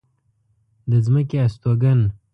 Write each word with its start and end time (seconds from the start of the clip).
د 0.89 0.91
ځمکې 1.05 1.37
استوگن 1.45 1.99